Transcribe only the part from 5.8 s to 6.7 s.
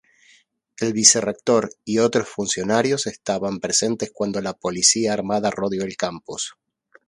el campus.